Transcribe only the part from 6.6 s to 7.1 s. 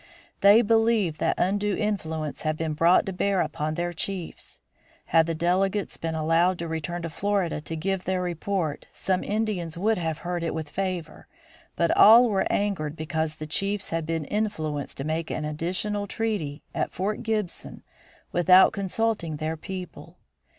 return to